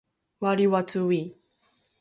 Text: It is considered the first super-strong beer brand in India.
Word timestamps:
It 0.41 0.45
is 0.45 0.49
considered 0.49 0.61
the 0.61 0.67
first 0.81 0.93
super-strong 0.93 1.09
beer 1.09 1.09
brand 1.09 1.11
in 1.21 1.25
India. 1.27 1.37